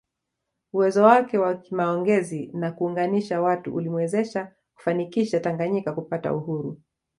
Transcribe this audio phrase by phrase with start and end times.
[0.73, 6.81] Uwezo wake wa kimaongezi na kuunganisha watu ulimwezesha kufanikisha Tanganyika kupata uhuru